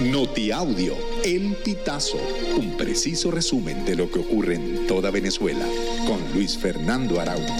[0.00, 2.18] Notiaudio, El Pitazo,
[2.58, 5.64] un preciso resumen de lo que ocurre en toda Venezuela,
[6.04, 7.54] con Luis Fernando Araújo.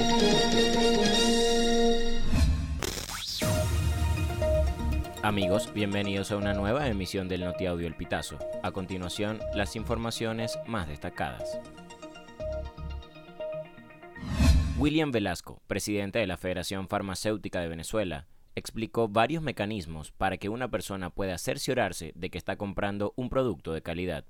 [5.23, 8.39] Amigos, bienvenidos a una nueva emisión del Notiaudio El Pitazo.
[8.64, 11.61] A continuación, las informaciones más destacadas.
[14.77, 18.27] William Velasco, presidente de la Federación Farmacéutica de Venezuela,
[18.57, 23.72] explicó varios mecanismos para que una persona pueda cerciorarse de que está comprando un producto
[23.72, 24.25] de calidad.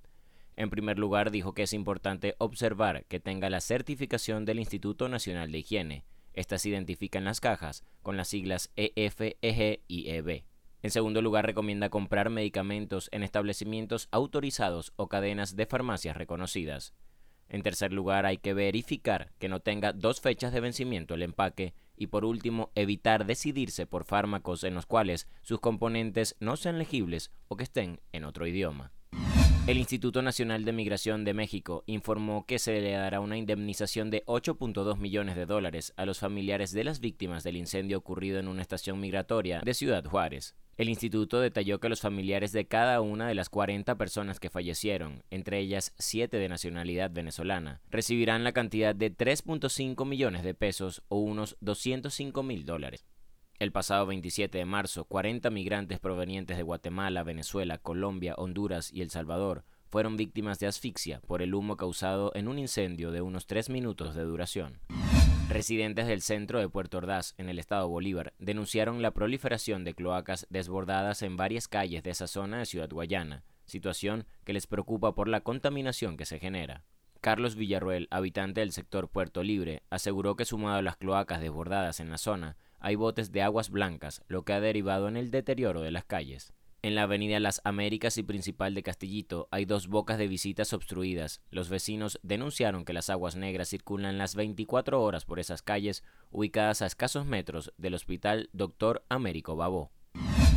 [0.56, 5.50] En primer lugar, dijo que es importante observar que tenga la certificación del Instituto Nacional
[5.50, 6.04] de Higiene.
[6.32, 10.44] Estas identifican las cajas con las siglas EF, EG y EB.
[10.82, 16.94] En segundo lugar, recomienda comprar medicamentos en establecimientos autorizados o cadenas de farmacias reconocidas.
[17.48, 21.74] En tercer lugar, hay que verificar que no tenga dos fechas de vencimiento el empaque
[21.96, 27.30] y por último, evitar decidirse por fármacos en los cuales sus componentes no sean legibles
[27.48, 28.92] o que estén en otro idioma.
[29.66, 34.22] El Instituto Nacional de Migración de México informó que se le dará una indemnización de
[34.26, 38.60] 8.2 millones de dólares a los familiares de las víctimas del incendio ocurrido en una
[38.60, 40.54] estación migratoria de Ciudad Juárez.
[40.76, 45.22] El instituto detalló que los familiares de cada una de las 40 personas que fallecieron,
[45.30, 51.18] entre ellas 7 de nacionalidad venezolana, recibirán la cantidad de 3.5 millones de pesos o
[51.18, 53.06] unos 205 mil dólares.
[53.60, 59.10] El pasado 27 de marzo, 40 migrantes provenientes de Guatemala, Venezuela, Colombia, Honduras y El
[59.10, 63.70] Salvador fueron víctimas de asfixia por el humo causado en un incendio de unos 3
[63.70, 64.80] minutos de duración.
[65.48, 70.46] Residentes del centro de Puerto Ordaz, en el estado Bolívar, denunciaron la proliferación de cloacas
[70.48, 75.28] desbordadas en varias calles de esa zona de Ciudad Guayana, situación que les preocupa por
[75.28, 76.82] la contaminación que se genera.
[77.20, 82.10] Carlos Villarruel, habitante del sector Puerto Libre, aseguró que sumado a las cloacas desbordadas en
[82.10, 85.90] la zona, hay botes de aguas blancas, lo que ha derivado en el deterioro de
[85.90, 86.52] las calles.
[86.84, 91.40] En la avenida Las Américas y principal de Castillito hay dos bocas de visitas obstruidas.
[91.50, 96.82] Los vecinos denunciaron que las aguas negras circulan las 24 horas por esas calles ubicadas
[96.82, 99.02] a escasos metros del Hospital Dr.
[99.08, 99.92] Américo Babó.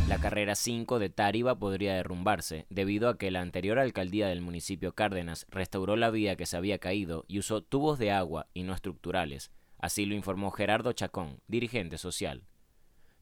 [0.06, 4.94] La carrera 5 de Táriba podría derrumbarse debido a que la anterior alcaldía del municipio
[4.94, 8.74] Cárdenas restauró la vía que se había caído y usó tubos de agua y no
[8.74, 9.50] estructurales.
[9.78, 12.42] Así lo informó Gerardo Chacón, dirigente social.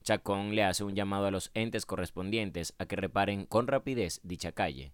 [0.06, 4.52] Chacón le hace un llamado a los entes correspondientes a que reparen con rapidez dicha
[4.52, 4.92] calle.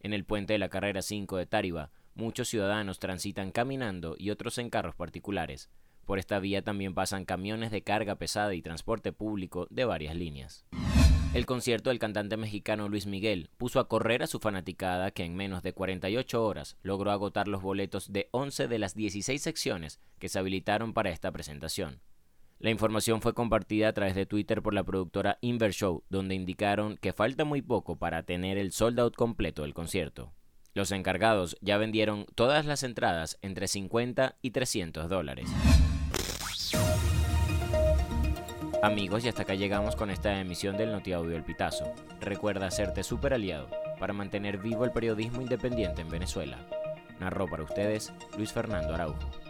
[0.00, 4.58] En el puente de la carrera 5 de Táriba, muchos ciudadanos transitan caminando y otros
[4.58, 5.70] en carros particulares.
[6.04, 10.66] Por esta vía también pasan camiones de carga pesada y transporte público de varias líneas.
[11.32, 15.36] El concierto del cantante mexicano Luis Miguel puso a correr a su fanaticada que en
[15.36, 20.28] menos de 48 horas logró agotar los boletos de 11 de las 16 secciones que
[20.28, 22.02] se habilitaron para esta presentación.
[22.60, 26.98] La información fue compartida a través de Twitter por la productora Inver Show, donde indicaron
[26.98, 30.34] que falta muy poco para tener el sold out completo del concierto.
[30.74, 35.48] Los encargados ya vendieron todas las entradas entre 50 y 300 dólares.
[38.82, 41.94] Amigos, y hasta acá llegamos con esta emisión del Notiaudio El Pitazo.
[42.20, 46.58] Recuerda hacerte super aliado para mantener vivo el periodismo independiente en Venezuela.
[47.20, 49.49] Narró para ustedes Luis Fernando Araujo.